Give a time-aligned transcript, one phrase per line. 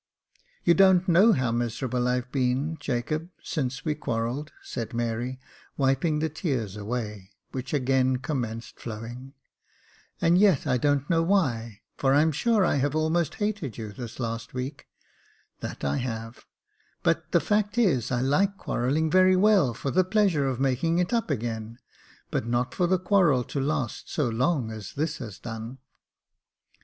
[0.65, 5.39] "You don't know how miserable I have been, Jacob, since we quarrelled," said Mary,
[5.77, 9.35] wiping the tears away, which again commenced flowing;
[9.75, 14.19] *' and yet I don't knov/ why, for I'm sure I have almost hated you this
[14.19, 14.87] last week—
[15.61, 16.47] that I have;
[17.03, 21.13] but the fact is I like quarrelling very well for the pleasure of making it
[21.13, 21.77] up again;
[22.31, 25.77] but not for the quarrel to last so long as this has done."